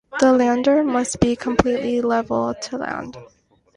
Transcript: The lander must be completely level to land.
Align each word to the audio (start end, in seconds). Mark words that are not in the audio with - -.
The 0.19 0.33
lander 0.33 0.83
must 0.83 1.19
be 1.19 1.35
completely 1.35 2.01
level 2.01 2.55
to 2.55 2.77
land. 2.79 3.17